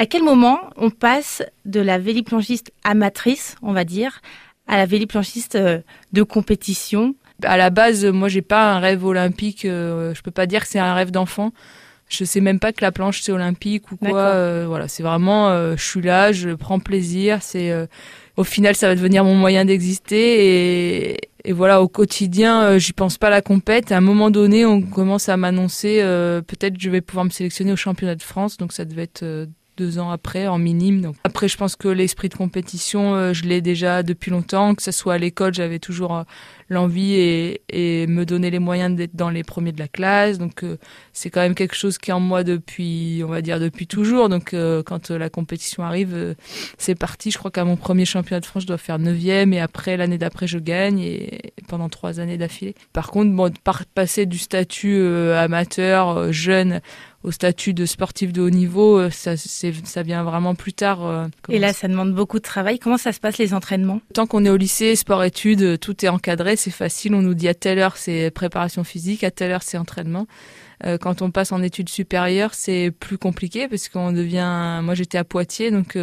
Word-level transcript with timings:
À 0.00 0.06
quel 0.06 0.22
moment 0.22 0.60
on 0.78 0.88
passe 0.88 1.42
de 1.66 1.78
la 1.78 1.98
véliplanchiste 1.98 2.72
amatrice, 2.84 3.56
on 3.60 3.74
va 3.74 3.84
dire, 3.84 4.22
à 4.66 4.78
la 4.78 4.86
véliplanchiste 4.86 5.56
euh, 5.56 5.80
de 6.14 6.22
compétition? 6.22 7.14
À 7.42 7.58
la 7.58 7.68
base, 7.68 8.06
moi, 8.06 8.28
j'ai 8.28 8.40
pas 8.40 8.72
un 8.72 8.78
rêve 8.78 9.04
olympique. 9.04 9.66
Euh, 9.66 10.14
je 10.14 10.22
peux 10.22 10.30
pas 10.30 10.46
dire 10.46 10.62
que 10.62 10.68
c'est 10.68 10.78
un 10.78 10.94
rêve 10.94 11.10
d'enfant. 11.10 11.52
Je 12.08 12.24
sais 12.24 12.40
même 12.40 12.58
pas 12.58 12.72
que 12.72 12.80
la 12.80 12.92
planche 12.92 13.20
c'est 13.20 13.30
olympique 13.30 13.92
ou 13.92 13.98
quoi. 13.98 14.20
Euh, 14.20 14.64
voilà, 14.66 14.88
c'est 14.88 15.02
vraiment, 15.02 15.76
je 15.76 15.84
suis 15.84 16.00
là, 16.00 16.32
je 16.32 16.48
prends 16.54 16.80
plaisir. 16.80 17.42
C'est 17.42 17.70
au 18.38 18.42
final, 18.44 18.74
ça 18.74 18.88
va 18.88 18.94
devenir 18.94 19.22
mon 19.22 19.34
moyen 19.34 19.66
d'exister 19.66 21.10
et, 21.10 21.18
et 21.44 21.52
voilà, 21.52 21.82
au 21.82 21.88
quotidien, 21.88 22.78
j'y 22.78 22.94
pense 22.94 23.18
pas 23.18 23.26
à 23.26 23.30
la 23.30 23.42
compète. 23.42 23.92
À 23.92 23.98
un 23.98 24.00
moment 24.00 24.30
donné, 24.30 24.64
on 24.64 24.80
commence 24.80 25.28
à 25.28 25.36
m'annoncer, 25.36 26.00
peut-être 26.48 26.80
je 26.80 26.88
vais 26.88 27.02
pouvoir 27.02 27.26
me 27.26 27.30
sélectionner 27.30 27.70
au 27.70 27.76
championnat 27.76 28.14
de 28.14 28.22
France, 28.22 28.56
donc 28.56 28.72
ça 28.72 28.86
devait 28.86 29.02
être 29.02 29.46
deux 29.80 29.98
ans 29.98 30.10
après 30.10 30.46
en 30.46 30.58
minime. 30.58 31.00
Donc 31.00 31.16
après, 31.24 31.48
je 31.48 31.56
pense 31.56 31.74
que 31.74 31.88
l'esprit 31.88 32.28
de 32.28 32.34
compétition, 32.34 33.14
euh, 33.14 33.32
je 33.32 33.44
l'ai 33.44 33.62
déjà 33.62 34.02
depuis 34.02 34.30
longtemps. 34.30 34.74
Que 34.74 34.82
ce 34.82 34.90
soit 34.92 35.14
à 35.14 35.18
l'école, 35.18 35.54
j'avais 35.54 35.78
toujours 35.78 36.14
euh, 36.14 36.22
l'envie 36.68 37.14
et, 37.14 37.62
et, 37.70 38.06
me 38.06 38.26
donner 38.26 38.50
les 38.50 38.58
moyens 38.58 38.94
d'être 38.94 39.16
dans 39.16 39.30
les 39.30 39.42
premiers 39.42 39.72
de 39.72 39.78
la 39.78 39.88
classe. 39.88 40.36
Donc 40.36 40.62
euh, 40.64 40.76
c'est 41.14 41.30
quand 41.30 41.40
même 41.40 41.54
quelque 41.54 41.74
chose 41.74 41.96
qui 41.96 42.10
est 42.10 42.12
en 42.12 42.20
moi 42.20 42.44
depuis, 42.44 43.22
on 43.24 43.28
va 43.28 43.40
dire 43.40 43.58
depuis 43.58 43.86
toujours. 43.86 44.28
Donc 44.28 44.54
quand 44.84 45.10
la 45.10 45.30
compétition 45.30 45.82
arrive, 45.82 46.36
c'est 46.76 46.94
parti. 46.94 47.30
Je 47.30 47.38
crois 47.38 47.50
qu'à 47.50 47.64
mon 47.64 47.76
premier 47.76 48.04
championnat 48.04 48.40
de 48.40 48.46
France, 48.46 48.64
je 48.64 48.68
dois 48.68 48.78
faire 48.78 48.98
neuvième 48.98 49.54
et 49.54 49.60
après 49.60 49.96
l'année 49.96 50.18
d'après, 50.18 50.46
je 50.46 50.58
gagne 50.58 51.00
et, 51.00 51.54
pendant 51.68 51.88
trois 51.88 52.20
années 52.20 52.36
d'affilée. 52.36 52.74
Par 52.92 53.10
contre, 53.10 53.32
bon, 53.32 53.50
passer 53.94 54.26
du 54.26 54.38
statut 54.38 55.02
amateur 55.32 56.32
jeune 56.32 56.82
au 57.22 57.30
statut 57.30 57.74
de 57.74 57.84
sportif 57.84 58.32
de 58.32 58.40
haut 58.40 58.50
niveau, 58.50 58.98
euh, 58.98 59.10
ça, 59.10 59.36
ça 59.36 60.02
vient 60.02 60.24
vraiment 60.24 60.54
plus 60.54 60.72
tard. 60.72 61.04
Euh, 61.04 61.26
et 61.48 61.58
là, 61.58 61.72
ça 61.72 61.86
demande 61.86 62.14
beaucoup 62.14 62.38
de 62.38 62.44
travail. 62.44 62.78
Comment 62.78 62.96
ça 62.96 63.12
se 63.12 63.20
passe 63.20 63.38
les 63.38 63.52
entraînements? 63.52 64.00
Tant 64.14 64.26
qu'on 64.26 64.44
est 64.44 64.50
au 64.50 64.56
lycée, 64.56 64.96
sport-études, 64.96 65.62
euh, 65.62 65.76
tout 65.76 66.04
est 66.04 66.08
encadré, 66.08 66.56
c'est 66.56 66.70
facile. 66.70 67.14
On 67.14 67.22
nous 67.22 67.34
dit 67.34 67.48
à 67.48 67.54
telle 67.54 67.78
heure 67.78 67.96
c'est 67.96 68.30
préparation 68.30 68.84
physique, 68.84 69.22
à 69.24 69.30
telle 69.30 69.52
heure 69.52 69.62
c'est 69.62 69.76
entraînement. 69.78 70.26
Quand 71.00 71.22
on 71.22 71.30
passe 71.30 71.52
en 71.52 71.62
études 71.62 71.88
supérieures, 71.88 72.54
c'est 72.54 72.90
plus 72.90 73.18
compliqué 73.18 73.68
parce 73.68 73.88
qu'on 73.88 74.12
devient. 74.12 74.80
Moi, 74.82 74.94
j'étais 74.94 75.18
à 75.18 75.24
Poitiers, 75.24 75.70
donc 75.70 75.98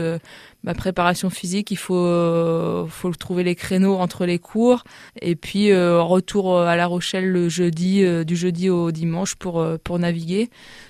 ma 0.63 0.73
préparation 0.73 1.29
physique, 1.29 1.71
il 1.71 1.77
faut 1.77 2.87
faut 2.87 3.11
trouver 3.13 3.43
les 3.43 3.55
créneaux 3.55 3.95
entre 3.95 4.25
les 4.25 4.39
cours 4.39 4.83
et 5.21 5.35
puis 5.35 5.73
retour 5.73 6.59
à 6.59 6.75
La 6.75 6.85
Rochelle 6.85 7.27
le 7.27 7.49
jeudi, 7.49 8.03
du 8.25 8.35
jeudi 8.35 8.69
au 8.69 8.91
dimanche 8.91 9.35
pour 9.35 9.65
pour 9.83 9.99
naviguer. 9.99 10.49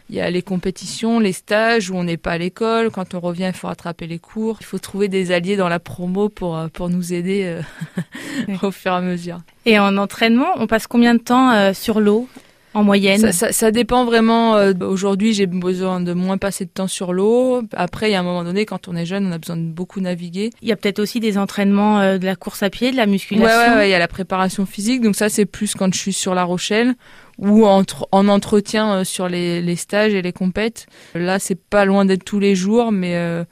Il 0.10 0.16
y 0.16 0.22
a 0.22 0.30
les 0.30 0.42
compétitions, 0.42 1.20
les 1.20 1.34
stages 1.34 1.90
où 1.90 1.96
on 1.96 2.06
n'est 2.06 2.18
pas 2.18 2.32
à 2.32 2.38
l'école. 2.38 2.92
Quand 2.92 3.14
on 3.14 3.20
revient, 3.20 3.48
il 3.48 3.54
faut 3.54 3.68
rattraper 3.68 4.08
les 4.08 4.20
cours. 4.20 4.58
Il 4.62 4.66
faut 4.66 4.80
trouver 4.80 5.10
des 5.10 5.32
alliés 5.32 5.58
dans 5.58 5.68
la 5.68 5.80
promo 5.80 6.30
pour, 6.30 6.58
euh, 6.58 6.68
pour 6.70 6.90
nous 6.90 7.14
aider 7.14 7.44
euh, 7.44 8.54
au 8.64 8.72
fur 8.72 8.94
et 8.94 8.96
à 8.96 9.02
mesure. 9.02 9.40
Et 9.66 9.78
en 9.80 9.98
entraînement, 9.98 10.48
on 10.56 10.68
passe 10.68 10.88
combien 10.88 11.14
de 11.14 11.20
temps 11.20 11.52
euh, 11.52 11.74
sur 11.74 12.00
l'eau? 12.00 12.30
En 12.74 12.84
moyenne 12.84 13.20
ça, 13.20 13.32
ça, 13.32 13.52
ça, 13.52 13.72
dépend 13.72 14.06
vraiment. 14.06 14.56
Aujourd'hui, 14.82 15.34
j'ai 15.34 15.48
besoin 15.48 16.00
de 16.02 16.14
moins 16.14 16.38
passer 16.38 16.66
de 16.66 16.70
temps 16.70 16.88
sur 16.88 17.14
l'eau. 17.14 17.62
Après, 17.76 18.10
il 18.10 18.14
y 18.14 18.16
a 18.16 18.20
un 18.20 18.24
moment 18.24 18.44
donné, 18.44 18.66
quand 18.66 18.88
on 18.88 18.96
est 18.96 19.06
jeune, 19.06 19.28
on 19.28 19.32
a 19.32 19.38
besoin 19.38 19.58
de 19.58 19.64
beaucoup 19.64 20.00
naviguer. 20.00 20.52
Il 20.62 20.68
y 20.68 20.72
a 20.72 20.76
peut-être 20.76 21.00
aussi 21.00 21.20
des 21.20 21.38
entraînements 21.38 22.18
de 22.18 22.26
la 22.26 22.36
course 22.36 22.64
à 22.64 22.70
pied, 22.70 22.92
de 22.92 22.98
la 22.98 23.06
musculation. 23.06 23.48
Ouais, 23.48 23.70
ouais, 23.70 23.76
ouais, 23.76 23.88
il 23.88 23.92
y 23.92 23.96
a 23.96 24.00
la 24.00 24.08
préparation 24.08 24.66
physique. 24.66 25.02
Donc 25.02 25.16
ça, 25.16 25.30
c'est 25.30 25.46
plus 25.46 25.74
quand 25.74 25.94
je 25.94 26.00
suis 26.00 26.14
sur 26.14 26.36
La 26.36 26.44
Rochelle 26.44 26.96
ou 27.38 27.66
entre, 27.66 28.08
en 28.12 28.28
entretien 28.28 28.94
euh, 28.94 29.04
sur 29.04 29.30
les, 29.30 29.62
les, 29.62 29.76
stages 29.76 30.14
et 30.14 30.22
les 30.22 30.34
compètes. 30.34 30.88
Là, 31.16 31.40
c'est 31.40 31.60
pas 31.60 31.86
loin 31.86 32.06
d'être 32.06 32.24
tous 32.24 32.40
les 32.40 32.56
jours, 32.56 32.92
mais 32.92 33.16
euh, 33.16 33.44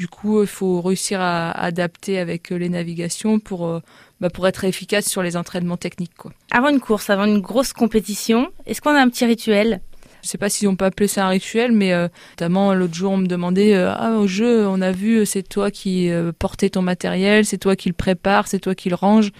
du 0.00 0.08
coup, 0.08 0.40
il 0.40 0.48
faut 0.48 0.80
réussir 0.80 1.20
à 1.20 1.50
adapter 1.50 2.18
avec 2.18 2.50
euh, 2.50 2.56
les 2.56 2.70
navigations 2.70 3.38
pour, 3.38 3.82
bah, 4.18 4.30
pour 4.30 4.48
être 4.48 4.64
efficace 4.64 5.04
sur 5.04 5.22
les 5.22 5.36
entraînements 5.36 5.76
techniques. 5.76 6.12
Avant 6.50 6.70
une 6.70 6.80
course, 6.80 7.10
avant 7.10 7.26
une 7.26 7.40
grosse 7.40 7.74
compétition, 7.74 8.50
est-ce 8.64 8.80
qu'on 8.80 8.94
a 8.94 9.00
un 9.02 9.10
petit 9.10 9.26
rituel? 9.26 9.82
Je 10.22 10.28
sais 10.28 10.38
pas 10.38 10.48
si 10.48 10.66
on 10.66 10.76
peut 10.76 10.84
appeler 10.84 11.08
ça 11.08 11.26
un 11.26 11.28
rituel, 11.28 11.72
mais 11.72 11.92
notamment 12.32 12.74
l'autre 12.74 12.94
jour 12.94 13.12
on 13.12 13.16
me 13.16 13.26
demandait 13.26 13.74
ah 13.74 14.12
au 14.18 14.26
jeu 14.26 14.66
on 14.66 14.80
a 14.80 14.92
vu 14.92 15.24
c'est 15.26 15.42
toi 15.42 15.70
qui 15.70 16.10
portais 16.38 16.70
ton 16.70 16.82
matériel, 16.82 17.44
c'est 17.44 17.58
toi 17.58 17.76
qui 17.76 17.88
le 17.88 17.94
prépare, 17.94 18.46
c'est 18.46 18.58
toi 18.58 18.74
qui 18.74 18.88
le 18.88 18.94
range. 18.94 19.32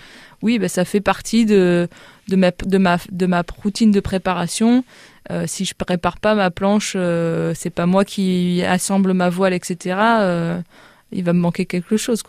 Oui, 0.43 0.59
bah, 0.59 0.69
ça 0.69 0.85
fait 0.85 1.01
partie 1.01 1.45
de 1.45 1.89
ma, 2.31 3.43
routine 3.63 3.91
de 3.91 4.01
préparation. 4.01 4.85
Euh, 5.31 5.45
si 5.47 5.65
je 5.65 5.75
prépare 5.75 6.19
pas 6.19 6.35
ma 6.35 6.51
planche, 6.51 6.95
euh, 6.97 7.53
c'est 7.55 7.71
pas 7.71 7.87
moi 7.87 8.05
qui 8.05 8.63
assemble 8.67 9.13
ma 9.13 9.29
voile, 9.29 9.53
etc. 9.53 9.97
Euh, 10.01 10.61
il 11.13 11.25
va 11.25 11.33
me 11.33 11.41
manquer 11.41 11.67
quelque 11.67 11.97
chose. 11.97 12.23
Quoi. 12.23 12.29